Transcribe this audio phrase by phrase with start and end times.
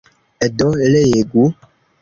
[0.61, 1.45] Do, legu!